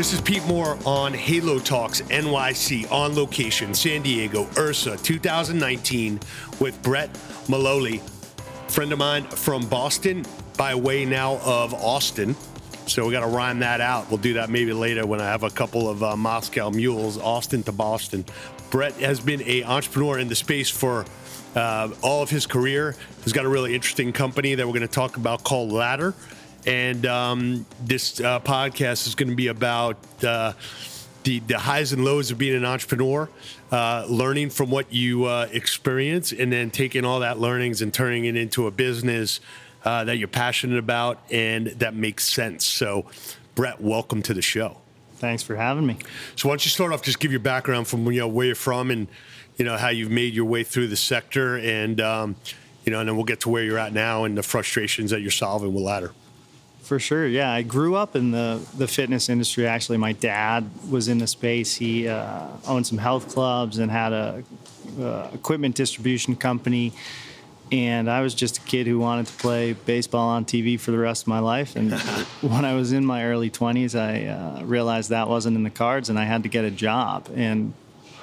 [0.00, 6.18] This is Pete Moore on Halo Talks NYC on location, San Diego, IHRSA 2019
[6.58, 7.12] with Brett
[7.48, 8.00] Maloley,
[8.70, 10.24] friend of mine from Boston,
[10.56, 12.34] by way now of Austin.
[12.86, 14.08] So we got to rhyme that out.
[14.08, 17.62] We'll do that maybe later when I have a couple of uh, Moscow mules, Austin
[17.64, 18.24] to Boston.
[18.70, 21.04] Brett has been a entrepreneur in the space for
[21.54, 22.96] uh, all of his career.
[23.22, 26.14] He's got a really interesting company that we're going to talk about called Ladder.
[26.66, 30.52] And um, this uh, podcast is going to be about uh,
[31.24, 33.28] the, the highs and lows of being an entrepreneur,
[33.72, 38.24] uh, learning from what you uh, experience, and then taking all that learnings and turning
[38.24, 39.40] it into a business
[39.84, 42.66] uh, that you're passionate about and that makes sense.
[42.66, 43.06] So,
[43.54, 44.78] Brett, welcome to the show.
[45.16, 45.98] Thanks for having me.
[46.36, 47.02] So, why don't you start off?
[47.02, 49.06] Just give your background from you know where you're from and
[49.56, 52.36] you know how you've made your way through the sector, and um,
[52.84, 55.20] you know, and then we'll get to where you're at now and the frustrations that
[55.20, 56.12] you're solving with Ladder.
[56.90, 57.52] For sure, yeah.
[57.52, 59.64] I grew up in the the fitness industry.
[59.64, 61.76] Actually, my dad was in the space.
[61.76, 64.42] He uh, owned some health clubs and had a
[65.00, 66.92] uh, equipment distribution company.
[67.70, 70.98] And I was just a kid who wanted to play baseball on TV for the
[70.98, 71.76] rest of my life.
[71.76, 71.92] And
[72.40, 76.08] when I was in my early 20s, I uh, realized that wasn't in the cards,
[76.08, 77.30] and I had to get a job.
[77.36, 77.72] And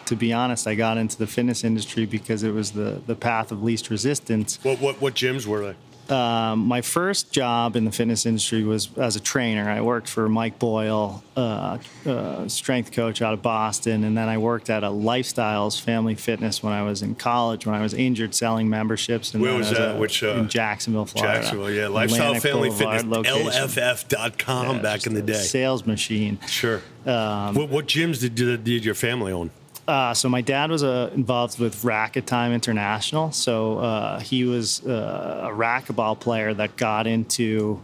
[0.08, 3.54] to be honest, I got into the fitness industry because it was the, the path
[3.54, 4.60] of least resistance.
[4.62, 5.76] What what what gyms were they?
[6.10, 9.70] Um, my first job in the fitness industry was as a trainer.
[9.70, 14.38] I worked for Mike Boyle, uh, uh, strength coach out of Boston, and then I
[14.38, 17.66] worked at a Lifestyles Family Fitness when I was in college.
[17.66, 19.34] When I was injured, selling memberships.
[19.34, 19.96] And Where was that?
[19.96, 21.42] A, Which uh, in Jacksonville, Florida.
[21.42, 21.88] Jacksonville, yeah.
[21.88, 25.34] Lifestyle Atlantic Family Boulevard Fitness, LFF.com yeah, back in the day.
[25.34, 26.40] Sales machine.
[26.48, 26.82] Sure.
[27.06, 29.52] Um, what, what gyms did, did your family own?
[29.88, 33.32] Uh, so my dad was uh, involved with Racket Time International.
[33.32, 37.82] So uh, he was uh, a racquetball player that got into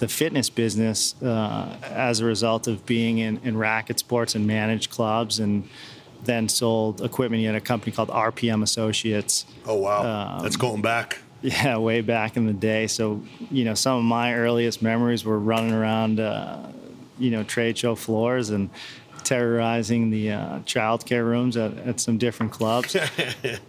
[0.00, 4.90] the fitness business uh, as a result of being in, in racket sports and managed
[4.90, 5.68] clubs, and
[6.24, 7.38] then sold equipment.
[7.38, 9.46] He had a company called RPM Associates.
[9.64, 11.20] Oh wow, um, that's going back.
[11.42, 12.86] Yeah, way back in the day.
[12.86, 16.72] So you know, some of my earliest memories were running around, uh,
[17.18, 18.70] you know, trade show floors and
[19.24, 22.96] terrorizing the uh, child care rooms at, at some different clubs.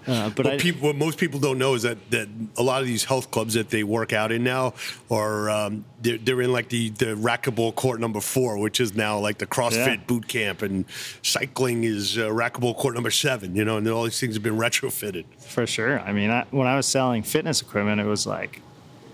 [0.07, 2.27] Uh, but what, people, what, most people don't know is that, that
[2.57, 4.73] a lot of these health clubs that they work out in now
[5.09, 9.17] are um, they're, they're, in like the, the racquetball court number four, which is now
[9.17, 10.03] like the CrossFit yeah.
[10.05, 10.85] boot camp, and
[11.23, 13.55] cycling is uh, racquetball court number seven.
[13.55, 15.25] You know, and all these things have been retrofitted.
[15.39, 15.99] For sure.
[16.01, 18.61] I mean, I, when I was selling fitness equipment, it was like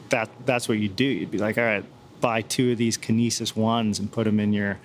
[0.09, 0.29] that.
[0.45, 1.05] That's what you do.
[1.05, 1.85] You'd be like, all right,
[2.19, 4.77] buy two of these Kinesis ones and put them in your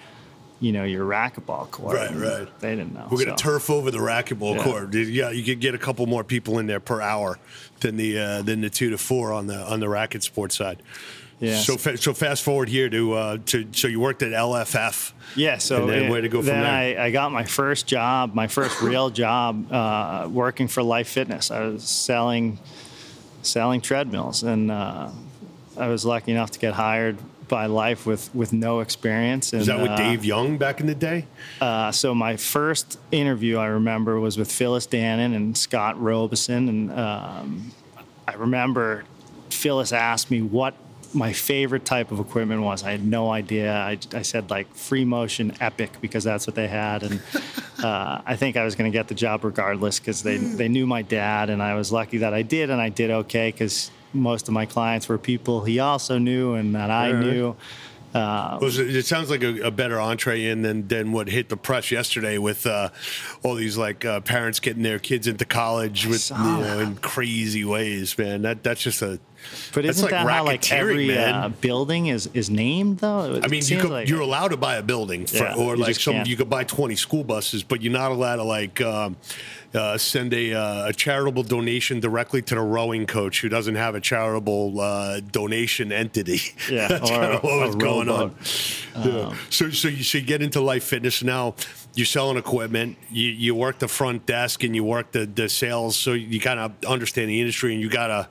[0.61, 1.97] you know, your racquetball court.
[1.97, 2.61] Right, right.
[2.61, 3.07] They didn't know.
[3.11, 3.51] We're going to so.
[3.51, 4.65] turf over the racquetball yeah.
[4.65, 4.95] court.
[4.95, 7.39] Yeah, you could get a couple more people in there per hour
[7.81, 10.83] than the uh, than the two to four on the on the racket sports side.
[11.39, 11.59] Yeah.
[11.59, 15.13] So fa- so fast forward here to uh, to so you worked at LFF.
[15.35, 15.59] Yeah.
[15.59, 19.11] So then, way to go then I, I, got my first job, my first real
[19.11, 21.51] job, uh, working for Life Fitness.
[21.51, 22.59] I was selling
[23.43, 25.11] selling treadmills, and uh,
[25.77, 27.19] I was lucky enough to get hired
[27.49, 29.53] by life with with no experience.
[29.53, 31.27] And, Is that with uh, Dave Young back in the day?
[31.61, 36.93] Uh, so my first interview I remember was with Phyllis Dannon and Scott Robeson, and
[36.93, 37.73] um,
[38.27, 39.05] I remember
[39.51, 40.75] Phyllis asked me what
[41.15, 42.83] my favorite type of equipment was.
[42.83, 43.73] I had no idea.
[43.73, 47.23] I, I said like free motion epic because that's what they had, and
[47.83, 50.87] uh, I think I was going to get the job regardless because they they knew
[50.87, 54.49] my dad, and I was lucky that I did, and I did okay because most
[54.49, 57.57] of my clients were people he also knew and that I knew.
[58.15, 61.91] Uh, it sounds like a, a, better entree in than, than what hit the press
[61.91, 62.89] yesterday with uh,
[63.43, 67.63] all these like uh, parents getting their kids into college with you know, in crazy
[67.63, 68.41] ways, man.
[68.41, 69.21] That that's just a
[69.73, 73.35] but isn't like that how like every uh, building is is named though?
[73.35, 75.77] It I mean, you could, like you're allowed to buy a building, for, yeah, or
[75.77, 76.29] like some can't.
[76.29, 78.81] you could buy 20 school buses, but you're not allowed to like.
[78.81, 79.17] Um,
[79.75, 83.95] uh, send a, uh, a, charitable donation directly to the rowing coach who doesn't have
[83.95, 86.41] a charitable uh, donation entity.
[86.71, 88.35] Yeah, that's kind of what was going on.
[88.95, 89.37] Um, yeah.
[89.51, 91.55] So, so you, so you get into life fitness now.
[91.95, 92.97] You're selling equipment.
[93.11, 95.97] You, you work the front desk and you work the, the sales.
[95.97, 98.29] So you kind of understand the industry and you got to,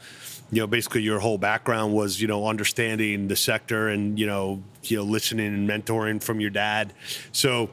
[0.52, 4.62] you know, basically your whole background was, you know, understanding the sector and, you know,
[4.84, 6.94] you know, listening and mentoring from your dad.
[7.32, 7.70] So,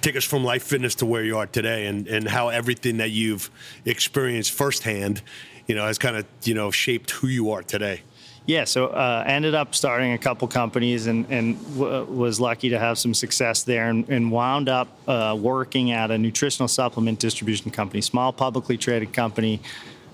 [0.00, 3.10] take us from life fitness to where you are today and, and how everything that
[3.10, 3.50] you've
[3.84, 5.22] experienced firsthand
[5.66, 8.02] you know has kind of you know shaped who you are today
[8.46, 12.78] yeah so uh, ended up starting a couple companies and, and w- was lucky to
[12.78, 17.70] have some success there and, and wound up uh, working at a nutritional supplement distribution
[17.70, 19.60] company small publicly traded company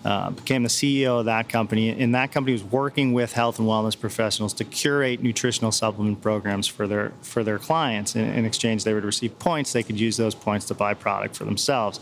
[0.04, 3.68] Uh, became the CEO of that company, and that company was working with health and
[3.68, 8.16] wellness professionals to curate nutritional supplement programs for their for their clients.
[8.16, 9.72] In, in exchange, they would receive points.
[9.72, 12.00] They could use those points to buy product for themselves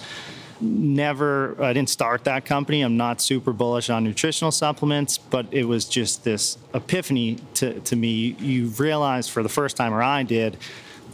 [0.61, 5.65] never i didn't start that company i'm not super bullish on nutritional supplements but it
[5.65, 10.23] was just this epiphany to, to me you realize for the first time or i
[10.23, 10.57] did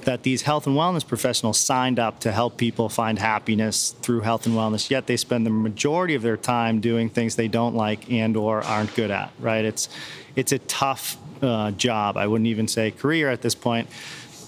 [0.06, 4.47] that these health and wellness professionals signed up to help people find happiness through health
[4.47, 8.11] and wellness yet they spend the majority of their time doing things they don't like
[8.11, 9.88] and or aren't good at right it's
[10.37, 13.88] it's a tough uh, job i wouldn't even say career at this point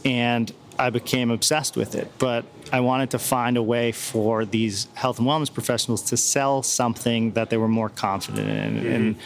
[0.05, 4.88] and i became obsessed with it but I wanted to find a way for these
[4.94, 8.76] health and wellness professionals to sell something that they were more confident in.
[8.76, 8.93] Mm-hmm.
[8.93, 9.16] And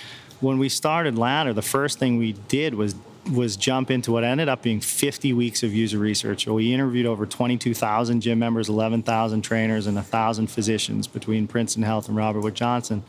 [0.40, 2.94] when we started Ladder, the first thing we did was
[3.30, 6.46] was jump into what ended up being 50 weeks of user research.
[6.46, 12.16] We interviewed over 22,000 gym members, 11,000 trainers, and 1,000 physicians between Princeton Health and
[12.16, 13.04] Robert Wood Johnson.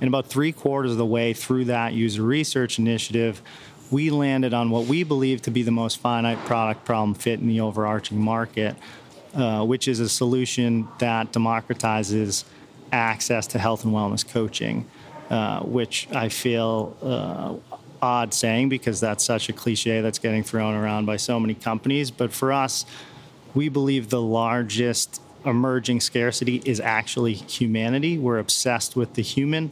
[0.00, 3.40] And about three quarters of the way through that user research initiative,
[3.92, 7.46] we landed on what we believe to be the most finite product problem fit in
[7.46, 8.74] the overarching market,
[9.34, 12.44] uh, which is a solution that democratizes
[12.90, 14.86] access to health and wellness coaching,
[15.30, 20.74] uh, which I feel uh, odd saying because that's such a cliche that's getting thrown
[20.74, 22.10] around by so many companies.
[22.10, 22.84] But for us,
[23.54, 28.18] we believe the largest emerging scarcity is actually humanity.
[28.18, 29.70] We're obsessed with the human.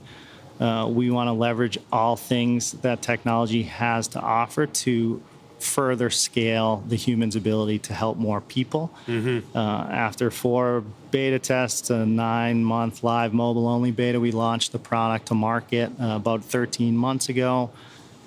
[0.60, 5.22] Uh, we want to leverage all things that technology has to offer to
[5.58, 8.90] further scale the human's ability to help more people.
[9.06, 9.56] Mm-hmm.
[9.56, 14.78] Uh, after four beta tests, a nine month live mobile only beta, we launched the
[14.78, 17.70] product to market uh, about 13 months ago.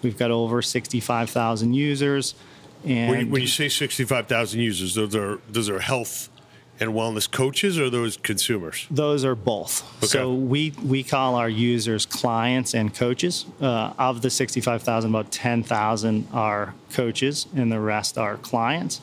[0.04, 2.36] We've got over 65,000 users.
[2.86, 6.30] And when you, when you say 65,000 users, those are those are health
[6.80, 8.88] and wellness coaches or those consumers?
[8.90, 9.84] Those are both.
[10.00, 10.08] Okay.
[10.08, 13.46] So we we call our users clients and coaches.
[13.62, 19.02] Uh, of the 65,000, about 10,000 are coaches, and the rest are clients.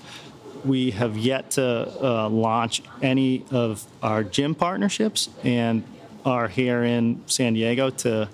[0.64, 1.64] We have yet to
[2.02, 5.84] uh, launch any of our gym partnerships, and
[6.24, 8.28] are here in San Diego to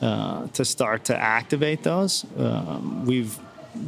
[0.00, 2.24] uh, to start to activate those.
[2.38, 3.38] Um, we've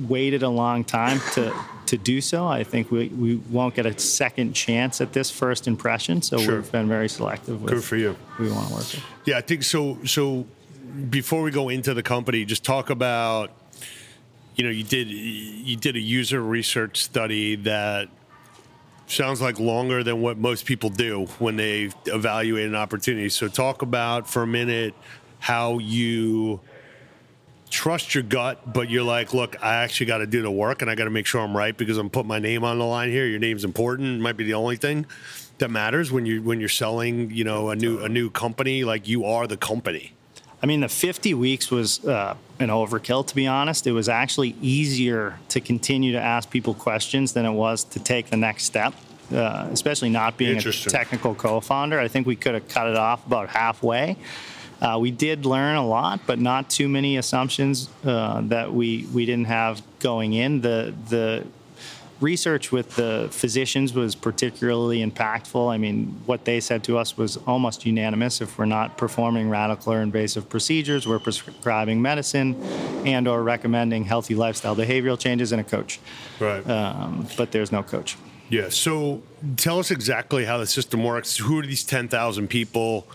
[0.08, 1.54] waited a long time to
[1.86, 2.46] to do so.
[2.46, 6.56] I think we, we won't get a second chance at this first impression, so sure.
[6.56, 7.60] we've been very selective.
[7.62, 8.16] With Good for you.
[8.38, 9.02] we want to work with.
[9.24, 9.98] Yeah, I think so.
[10.04, 10.46] So
[11.10, 13.50] before we go into the company, just talk about
[14.56, 18.08] you know you did you did a user research study that
[19.06, 23.28] sounds like longer than what most people do when they evaluate an opportunity.
[23.28, 24.94] So talk about for a minute
[25.40, 26.60] how you
[27.70, 30.90] trust your gut, but you're like, look, I actually got to do the work and
[30.90, 33.10] I got to make sure I'm right because I'm putting my name on the line
[33.10, 33.26] here.
[33.26, 34.18] Your name's important.
[34.18, 35.06] It might be the only thing
[35.58, 38.84] that matters when you when you're selling, you know, a new a new company.
[38.84, 40.12] Like you are the company.
[40.62, 43.86] I mean, the 50 weeks was uh, an overkill, to be honest.
[43.86, 48.28] It was actually easier to continue to ask people questions than it was to take
[48.28, 48.94] the next step.
[49.32, 53.24] Uh, especially not being a technical co-founder, I think we could have cut it off
[53.24, 54.16] about halfway.
[54.80, 59.26] Uh, we did learn a lot, but not too many assumptions uh, that we, we
[59.26, 60.60] didn't have going in.
[60.62, 61.46] The the
[62.20, 65.72] research with the physicians was particularly impactful.
[65.72, 68.40] I mean, what they said to us was almost unanimous.
[68.40, 72.62] If we're not performing radical or invasive procedures, we're prescribing medicine
[73.06, 75.98] and or recommending healthy lifestyle behavioral changes and a coach.
[76.38, 76.68] Right.
[76.68, 78.16] Um, but there's no coach.
[78.50, 78.68] Yeah.
[78.68, 79.22] So
[79.56, 81.36] tell us exactly how the system works.
[81.38, 83.06] Who are these 10,000 people?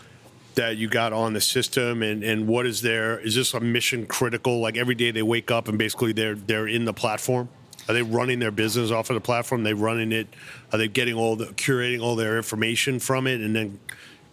[0.55, 4.05] That you got on the system and, and what is there is this a mission
[4.05, 4.59] critical?
[4.59, 7.49] Like every day they wake up and basically they're they're in the platform.
[7.87, 9.61] Are they running their business off of the platform?
[9.61, 10.27] Are they running it.
[10.71, 13.79] Are they getting all the curating all their information from it and then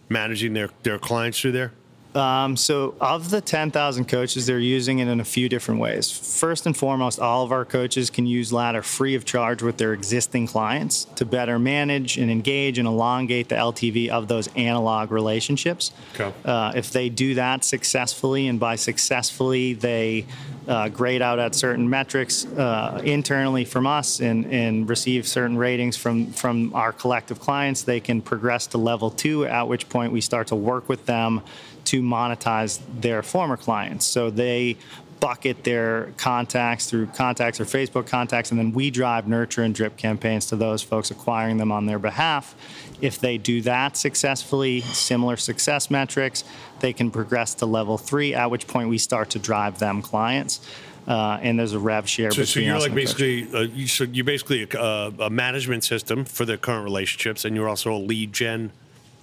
[0.09, 1.71] managing their their clients through there
[2.15, 6.11] um, so, of the 10,000 coaches, they're using it in a few different ways.
[6.11, 9.93] First and foremost, all of our coaches can use Ladder free of charge with their
[9.93, 15.91] existing clients to better manage and engage and elongate the LTV of those analog relationships.
[16.13, 16.31] Okay.
[16.45, 20.25] Uh, if they do that successfully, and by successfully, they
[20.67, 25.97] uh, grade out at certain metrics uh, internally from us and, and receive certain ratings
[25.97, 30.21] from, from our collective clients, they can progress to level two, at which point we
[30.21, 31.41] start to work with them
[31.85, 34.05] to monetize their former clients.
[34.05, 34.77] So they
[35.19, 39.95] bucket their contacts through contacts or Facebook contacts, and then we drive nurture and drip
[39.95, 42.53] campaigns to those folks, acquiring them on their behalf.
[42.99, 46.43] If they do that successfully, similar success metrics,
[46.81, 50.59] they can progress to level three, at which point we start to drive them clients.
[51.07, 52.31] Uh, and there's a rev share.
[52.31, 56.43] So, so you're like basically, uh, you, so you're basically a, a management system for
[56.45, 58.71] their current relationships, and you're also a lead gen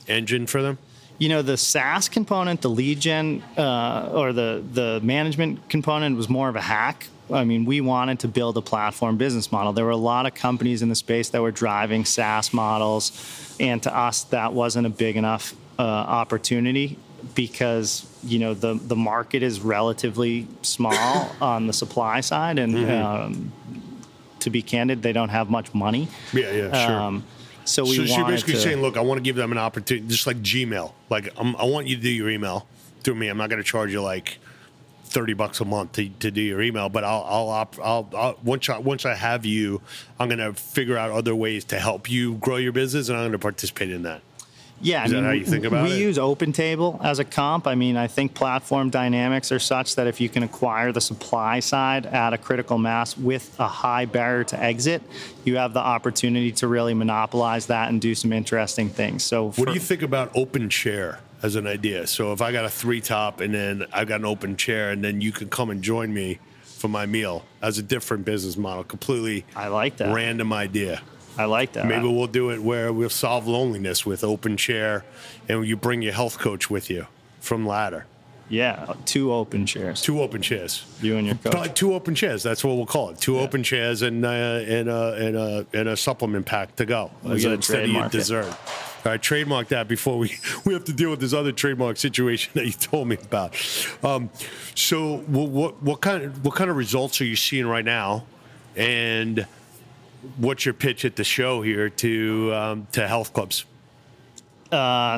[0.09, 0.79] engine for them.
[1.21, 6.31] You know, the SaaS component, the lead gen, uh, or the the management component was
[6.31, 7.09] more of a hack.
[7.31, 9.75] I mean, we wanted to build a platform business model.
[9.75, 13.13] There were a lot of companies in the space that were driving SaaS models,
[13.61, 16.97] and to us, that wasn't a big enough uh, opportunity
[17.35, 23.53] because you know the the market is relatively small on the supply side, and um,
[24.41, 26.09] to be candid, they don't have much money.
[26.33, 26.99] Yeah, yeah, sure.
[26.99, 27.25] Um,
[27.65, 30.07] so we so you're basically to, saying, look, I want to give them an opportunity,
[30.07, 30.93] just like Gmail.
[31.09, 32.67] Like, I'm, I want you to do your email
[33.03, 33.29] through me.
[33.29, 34.39] I'm not going to charge you like
[35.05, 38.39] thirty bucks a month to, to do your email, but I'll, I'll, op, I'll, I'll
[38.45, 39.83] once I once I have you,
[40.19, 43.25] I'm going to figure out other ways to help you grow your business, and I'm
[43.25, 44.23] going to participate in that.
[44.83, 45.99] Yeah, Is I mean, how you think about we it?
[45.99, 47.67] use OpenTable as a comp.
[47.67, 51.61] I mean, I think platform dynamics are such that if you can acquire the supply
[51.61, 55.03] side at a critical mass with a high barrier to exit,
[55.45, 59.23] you have the opportunity to really monopolize that and do some interesting things.
[59.23, 62.07] So, What for- do you think about open chair as an idea?
[62.07, 65.05] So if I got a three top and then I've got an open chair, and
[65.05, 68.85] then you can come and join me for my meal as a different business model,
[68.85, 70.15] completely I like that.
[70.15, 71.03] random idea.
[71.39, 71.87] I like that.
[71.87, 75.05] Maybe we'll do it where we'll solve loneliness with open chair,
[75.49, 77.07] and you bring your health coach with you
[77.41, 78.07] from Ladder.
[78.49, 80.03] yeah, two open chairs.
[80.03, 80.85] Two open chairs.
[81.01, 81.53] You and your coach.
[81.53, 82.43] Probably two open chairs.
[82.43, 83.19] That's what we'll call it.
[83.19, 87.11] Two open chairs and uh, and a and a and a supplement pack to go
[87.23, 88.13] We as gotta instead of your it.
[88.13, 88.47] dessert.
[89.03, 90.35] All right, trademark that before we
[90.67, 93.55] we have to deal with this other trademark situation that you told me about.
[94.03, 94.29] Um,
[94.75, 98.25] so, what, what what kind of what kind of results are you seeing right now,
[98.77, 99.47] and
[100.37, 103.65] what's your pitch at the show here to um, to health clubs?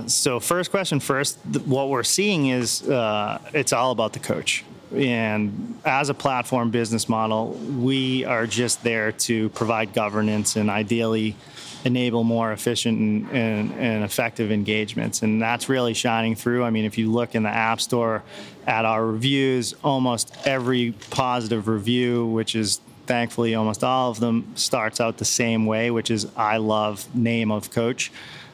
[0.06, 4.64] so first question first what we're seeing is uh, it's all about the coach.
[4.94, 11.36] And as a platform business model we are just there to provide governance and ideally
[11.84, 15.22] enable more efficient and, and, and effective engagements.
[15.22, 16.64] And that's really shining through.
[16.64, 18.22] I mean if you look in the app store
[18.66, 25.00] at our reviews almost every positive review which is thankfully almost all of them starts
[25.00, 28.10] out the same way which is i love name of coach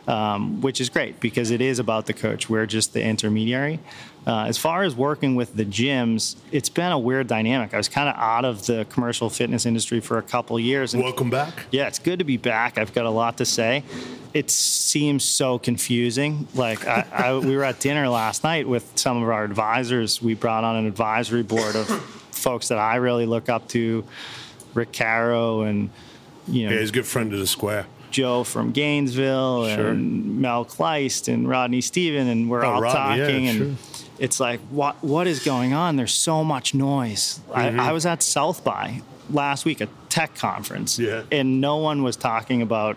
[0.09, 2.49] um, which is great because it is about the coach.
[2.49, 3.79] We're just the intermediary.
[4.27, 7.75] Uh, as far as working with the gyms, it's been a weird dynamic.
[7.75, 10.95] I was kind of out of the commercial fitness industry for a couple years.
[10.95, 11.67] And Welcome back.
[11.71, 12.79] yeah, it's good to be back.
[12.79, 13.85] I've got a lot to say.
[14.33, 16.49] It seems so confusing.
[16.55, 20.23] Like I, I, we were at dinner last night with some of our advisors.
[20.23, 21.89] We brought on an advisory board of
[22.39, 24.05] folks that I really look up to,
[24.75, 25.91] Rick Caro and
[26.47, 27.87] you know Yeah, he's a good friend of the square.
[28.11, 29.89] Joe from Gainesville Sure.
[29.89, 33.77] and Mel Kleist and Rodney Steven, and we're Oh, all Rodney, yeah, talking, and
[34.19, 35.97] it's like, what what is going on?
[35.97, 37.41] There's so much noise.
[37.51, 37.79] Mm-hmm.
[37.81, 41.25] I, I was at South by last week, a tech conference, Yeah.
[41.31, 42.97] and no one was talking about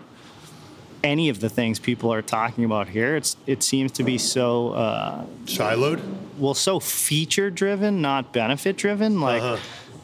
[1.04, 3.16] any of the things people are talking about here.
[3.16, 6.00] It's it seems to be so uh, Siloed.
[6.42, 9.20] Well so feature driven, not benefit driven.
[9.20, 9.56] Like Uh-huh.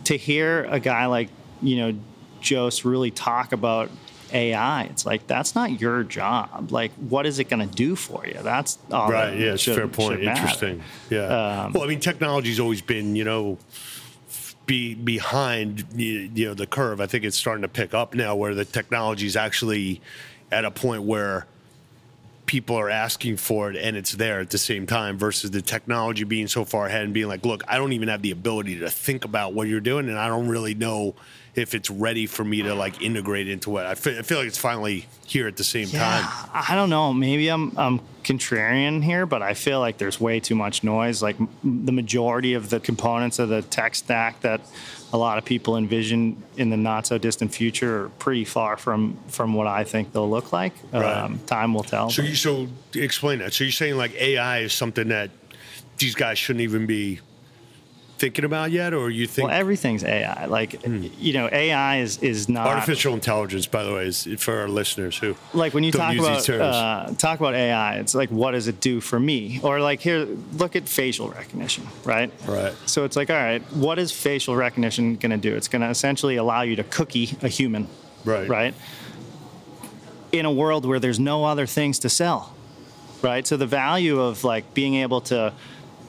[0.05, 1.29] to hear a guy like
[1.61, 1.99] you know
[2.49, 3.91] Jose really talk about
[4.33, 6.71] AI, it's like that's not your job.
[6.71, 8.39] Like, what is it going to do for you?
[8.43, 9.31] That's all Right.
[9.31, 9.53] that Yeah.
[9.55, 10.23] It's a should- fair point.
[10.23, 10.83] Interesting.
[11.11, 11.65] Yeah.
[11.65, 13.59] Um, well, I mean, technology's always been, you know,
[14.67, 17.01] be behind you you know the curve.
[17.01, 20.01] I think it's starting to pick up now, where the technology's actually
[20.53, 21.47] at a point where
[22.49, 26.25] people are asking for it and it's there at the same time versus the technology
[26.25, 28.89] being so far ahead and being like look i don't even have the ability to
[28.91, 31.15] think about what you're doing and i don't really know
[31.55, 34.47] if it's ready for me to like integrate into it i feel, I feel like
[34.49, 37.13] it's finally here at the same Yeah, time I don't know.
[37.13, 41.23] Maybe I'm I'm contrarian here, but I feel like there's way too much noise.
[41.23, 44.61] Like m- the majority of the components of the tech stack that
[45.13, 49.17] a lot of people envision in the not so distant future are pretty far from
[49.29, 50.75] from what I think they'll look like.
[50.93, 51.05] Right.
[51.05, 52.11] Um, time will tell.
[52.11, 53.53] So you so explain that.
[53.53, 55.31] So you're saying like AI is something that
[55.99, 57.21] these guys shouldn't even be
[58.19, 60.47] thinking about yet, or you think well, everything's AI.
[60.47, 60.85] Like
[61.19, 62.75] you know, AI is is not Hmm.
[62.79, 63.67] artificial intelligence?
[63.67, 67.41] By the way, is for our listeners who like when you talk about uh, talk
[67.41, 69.61] about AI, it's like what does it do for me?
[69.63, 72.33] Or like here, look at facial recognition, right?
[72.47, 72.75] Right.
[72.87, 75.55] So it's like, all right, what is facial recognition going to do?
[75.57, 77.89] It's going to essentially allow you to cookie a human,
[78.25, 78.49] Right.
[78.49, 78.75] right?
[80.31, 82.53] In a world where there's no other things to sell,
[83.23, 83.47] right?
[83.47, 85.53] So the value of like being able to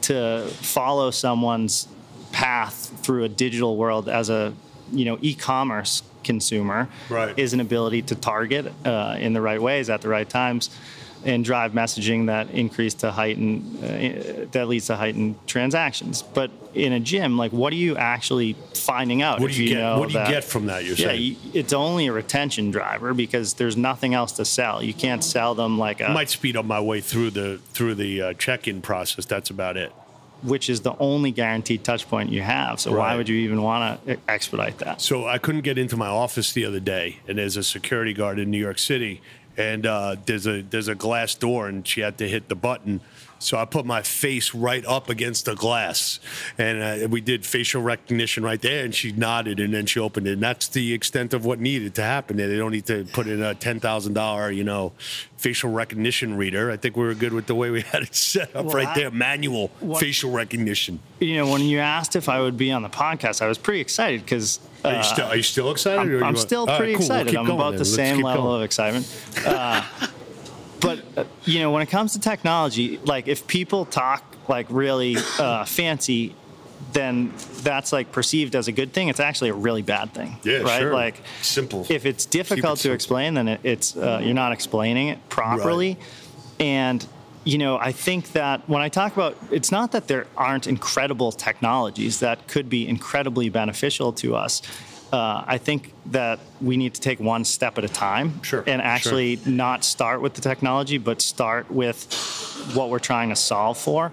[0.02, 1.88] to follow someone's
[2.32, 4.54] path through a digital world as a
[4.92, 7.38] you know e-commerce consumer Right.
[7.38, 10.70] is an ability to target uh, in the right ways at the right times
[11.26, 16.22] and drive messaging that increase to heighten uh, that leads to heightened transactions.
[16.22, 19.40] But in a gym, like what are you actually finding out?
[19.42, 19.98] What do you, you get?
[19.98, 20.86] What do you that, get from that?
[20.86, 24.82] You're yeah, saying you, it's only a retention driver because there's nothing else to sell.
[24.82, 26.10] You can't sell them like a.
[26.10, 29.26] I might speed up my way through the through the uh, check-in process.
[29.26, 29.92] That's about it.
[30.42, 32.80] Which is the only guaranteed touch point you have.
[32.80, 33.00] So right.
[33.00, 35.02] why would you even want to expedite that?
[35.02, 38.40] So I couldn't get into my office the other day, and there's a security guard
[38.40, 39.22] in New York City,
[39.58, 43.02] and uh, there's a there's a glass door, and she had to hit the button.
[43.40, 46.20] So I put my face right up against the glass,
[46.58, 48.84] and uh, we did facial recognition right there.
[48.86, 50.34] And she nodded, and then she opened it.
[50.34, 52.38] And that's the extent of what needed to happen.
[52.38, 54.92] There, they don't need to put in a ten thousand dollar, you know,
[55.38, 56.70] facial recognition reader.
[56.70, 58.88] I think we were good with the way we had it set up well, right
[58.90, 61.00] I, there, manual what, facial recognition.
[61.20, 63.80] You know, when you asked if I would be on the podcast, I was pretty
[63.80, 64.60] excited because.
[64.84, 66.16] Uh, are, you still, are you still excited?
[66.18, 67.06] I'm, I'm still pretty right, cool.
[67.06, 67.34] excited.
[67.34, 67.78] We'll I'm about then.
[67.78, 68.56] the Let's same level going.
[68.58, 69.26] of excitement.
[69.46, 69.84] Uh,
[70.82, 75.18] but uh, you know, when it comes to technology, like if people talk like really
[75.38, 76.36] uh, fancy,
[76.94, 79.10] then that's like perceived as a good thing.
[79.10, 80.38] It's actually a really bad thing.
[80.44, 80.80] Yeah, right.
[80.80, 80.94] Sure.
[80.94, 81.86] Like simple.
[81.90, 85.96] If it's difficult it to explain, then it, it's uh, you're not explaining it properly,
[85.96, 86.66] right.
[86.66, 87.08] and
[87.46, 91.32] you know, I think that when I talk about it's not that there aren't incredible
[91.32, 94.62] technologies that could be incredibly beneficial to us
[95.12, 98.82] uh, I think that we need to take one step at a time sure, and
[98.82, 99.52] actually sure.
[99.52, 102.14] not start with the technology, but start with
[102.74, 104.12] what we're trying to solve for.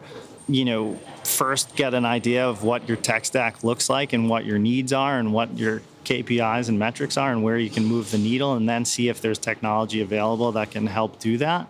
[0.49, 4.45] You know, first get an idea of what your tech stack looks like and what
[4.45, 8.11] your needs are and what your KPIs and metrics are and where you can move
[8.11, 11.69] the needle, and then see if there's technology available that can help do that.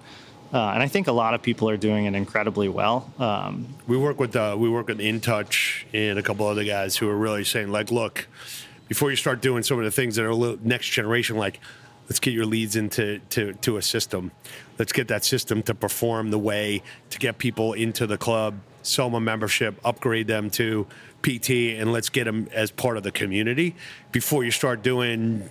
[0.53, 3.13] Uh, and I think a lot of people are doing it incredibly well.
[3.19, 7.09] Um, we work with uh, we work with InTouch and a couple other guys who
[7.09, 8.29] are really saying like, look,
[8.89, 11.61] before you start doing some of the things that are a little next generation, like
[12.05, 14.31] let's get your leads into to, to a system.
[14.79, 19.07] Let's get that system to perform the way to get people into the club, sell
[19.07, 20.87] them a membership, upgrade them to
[21.23, 23.75] PT, and let's get them as part of the community
[24.13, 25.51] before you start doing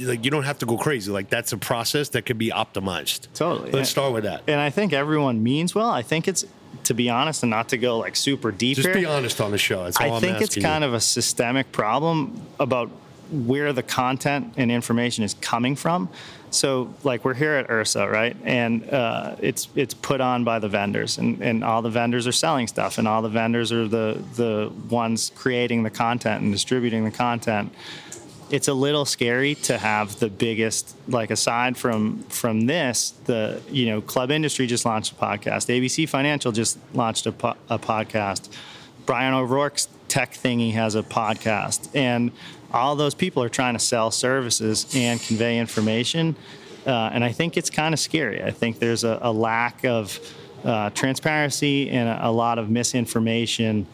[0.00, 1.10] like you don't have to go crazy.
[1.10, 3.28] Like that's a process that can be optimized.
[3.34, 3.70] Totally.
[3.70, 4.42] Let's start with that.
[4.46, 5.90] And I think everyone means well.
[5.90, 6.44] I think it's
[6.84, 8.76] to be honest and not to go like super deep.
[8.76, 9.84] Just here, be honest on the show.
[9.84, 10.88] That's all I think it's kind you.
[10.88, 12.90] of a systemic problem about
[13.30, 16.08] where the content and information is coming from.
[16.50, 18.36] So, like we're here at IHRSA, right?
[18.42, 22.32] And uh, it's it's put on by the vendors, and, and all the vendors are
[22.32, 27.04] selling stuff, and all the vendors are the the ones creating the content and distributing
[27.04, 27.72] the content
[28.50, 33.86] it's a little scary to have the biggest like aside from from this the you
[33.86, 35.68] know club industry just launched a podcast.
[35.68, 38.48] Abc financial just launched a, po- a podcast.
[39.06, 41.88] Bryan O'Rourke's tech thingy has a podcast.
[41.94, 42.32] And
[42.72, 46.36] all those people are trying to sell services and convey information
[46.86, 48.42] uh, and i think it's kind of scary.
[48.42, 50.18] I think there's a, a lack of
[50.64, 53.86] uh, transparency and a, a lot of misinformation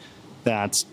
[0.45, 0.87] that's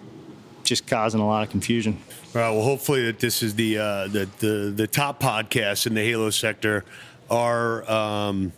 [0.63, 1.97] just causing a lot of confusion
[2.35, 2.49] all right.
[2.49, 6.31] Well, hopefully that this is the uh, the, the the top podcast in the Halo
[6.31, 6.83] sector.
[7.29, 8.53] Our um,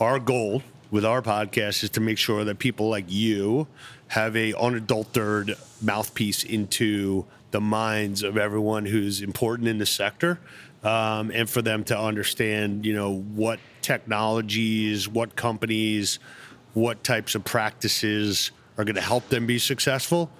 [0.00, 3.66] our goal with our podcast is to make sure that people like you
[4.08, 10.40] have a unadulterated mouthpiece into the minds of everyone who's important in the sector,
[10.82, 16.18] um, and for them to understand, you know, what technologies, what companies,
[16.72, 20.30] what types of practices are going to help them be successful,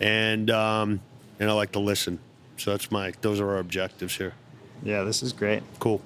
[0.00, 1.00] and um,
[1.38, 2.18] and I like to listen.
[2.56, 4.34] So that's my those are our objectives here.
[4.82, 5.62] Yeah, this is great.
[5.78, 6.00] Cool.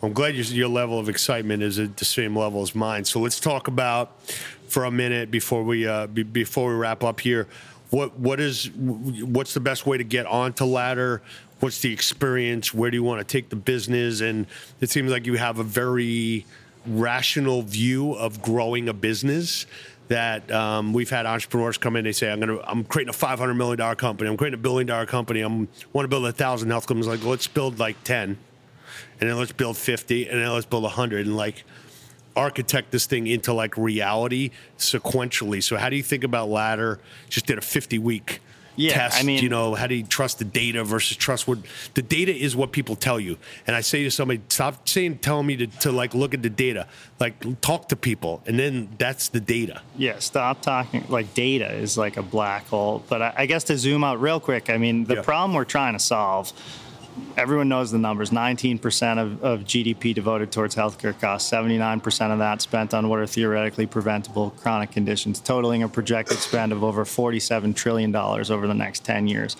[0.00, 3.04] Well, I'm glad your, your level of excitement is at the same level as mine.
[3.04, 4.20] So let's talk about
[4.68, 7.46] for a minute before we uh, be, before we wrap up here.
[7.90, 11.22] What what is what's the best way to get onto ladder?
[11.60, 12.74] What's the experience?
[12.74, 14.20] Where do you want to take the business?
[14.20, 14.46] And
[14.80, 16.44] it seems like you have a very
[16.86, 19.66] rational view of growing a business
[20.08, 22.04] that um, we've had entrepreneurs come in.
[22.04, 24.30] They say, "I'm to, I'm creating a 500 million dollar company.
[24.30, 25.40] I'm creating a billion dollar company.
[25.40, 27.06] I'm want to build a thousand health clubs.
[27.06, 28.38] Like, let's build like 10,
[29.20, 31.64] and then let's build 50, and then let's build 100, and like
[32.36, 35.62] architect this thing into like reality sequentially.
[35.62, 37.00] So, how do you think about ladder?
[37.28, 38.40] Just did a 50 week
[38.76, 39.20] yeah, test.
[39.20, 41.58] I mean, you know, how do you trust the data versus trust what
[41.94, 43.36] the data is what people tell you.
[43.66, 46.50] And I say to somebody, stop saying, telling me to, to like look at the
[46.50, 46.86] data,
[47.18, 49.82] like talk to people, and then that's the data.
[49.96, 51.04] Yeah, stop talking.
[51.08, 53.02] Like data is like a black hole.
[53.08, 55.22] But I, I guess to zoom out real quick, I mean, the yeah.
[55.22, 56.52] problem we're trying to solve
[57.36, 62.62] everyone knows the numbers 19% of, of GDP devoted towards healthcare costs, 79% of that
[62.62, 67.74] spent on what are theoretically preventable chronic conditions, totaling a projected spend of over $47
[67.74, 69.56] trillion over the next 10 years.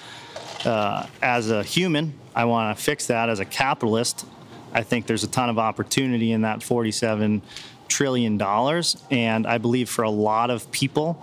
[0.65, 3.29] Uh, as a human, I want to fix that.
[3.29, 4.27] As a capitalist,
[4.73, 7.43] I think there's a ton of opportunity in that 47
[7.89, 11.23] trillion dollars, and I believe for a lot of people,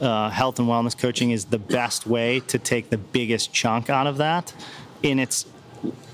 [0.00, 4.06] uh, health and wellness coaching is the best way to take the biggest chunk out
[4.06, 4.52] of that.
[5.02, 5.46] In its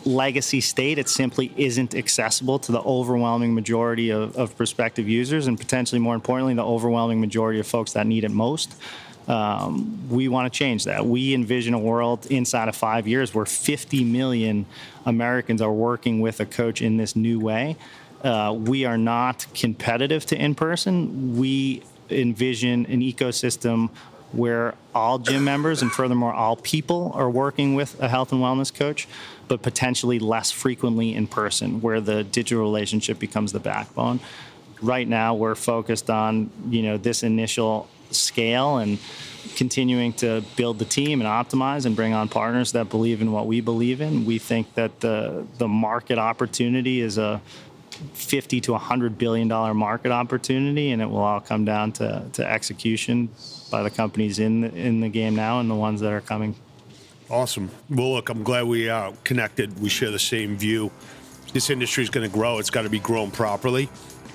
[0.05, 5.59] legacy state, it simply isn't accessible to the overwhelming majority of, of prospective users, and
[5.59, 8.75] potentially more importantly, the overwhelming majority of folks that need it most.
[9.29, 11.05] Um, we want to change that.
[11.05, 14.65] We envision a world inside of five years where 50 million
[15.05, 17.77] Americans are working with a coach in this new way.
[18.25, 21.37] Uh, we are not competitive to in person.
[21.37, 23.91] We envision an ecosystem
[24.33, 28.75] where all gym members and furthermore all people are working with a health and wellness
[28.75, 29.09] coach
[29.49, 34.21] but potentially less frequently in person where the digital relationship becomes the backbone.
[34.83, 38.99] Right now we're focused on you know this initial scale and
[39.57, 43.47] continuing to build the team and optimize and bring on partners that believe in what
[43.47, 44.25] we believe in.
[44.25, 47.41] We think that the the market opportunity is a
[48.15, 52.49] 50 to 100 billion dollar market opportunity and it will all come down to, to
[52.49, 53.29] execution
[53.71, 56.55] by the companies in the, in the game now and the ones that are coming
[57.31, 60.91] awesome well look i'm glad we are connected we share the same view
[61.53, 63.89] this industry is going to grow it's got to be grown properly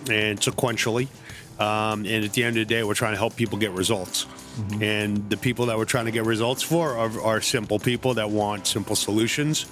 [0.09, 1.07] and sequentially
[1.59, 4.25] um, and at the end of the day we're trying to help people get results
[4.25, 4.83] mm-hmm.
[4.83, 8.29] and the people that we're trying to get results for are, are simple people that
[8.29, 9.65] want simple solutions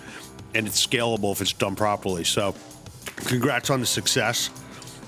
[0.53, 2.55] and it's scalable if it's done properly so
[3.25, 4.49] congrats on the success.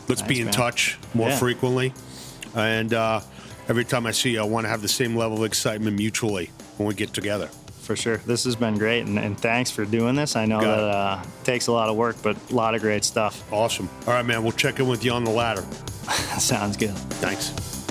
[0.08, 0.54] Let's Thanks, be in man.
[0.54, 1.38] touch more yeah.
[1.38, 1.94] frequently.
[2.56, 3.22] And uh,
[3.70, 6.50] every time I see you, I want to have the same level of excitement mutually
[6.78, 7.48] when we get together.
[7.82, 8.18] For sure.
[8.18, 9.02] This has been great.
[9.02, 10.38] And, and thanks for doing this.
[10.38, 13.04] I know Got that uh, takes a lot of work, but a lot of great
[13.04, 13.44] stuff.
[13.52, 13.90] Awesome.
[14.08, 14.42] All right, man.
[14.42, 15.62] We'll check in with you on the ladder.
[16.40, 16.96] Sounds good.
[17.20, 17.83] Thanks.